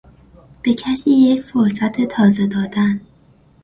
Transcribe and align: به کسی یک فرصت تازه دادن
به 0.61 0.73
کسی 0.73 1.11
یک 1.11 1.41
فرصت 1.41 2.01
تازه 2.01 2.47
دادن 2.47 3.01